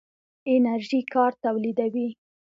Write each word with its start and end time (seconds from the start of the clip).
انرژي 0.53 0.99
کار 1.13 1.31
تولیدوي. 1.43 2.09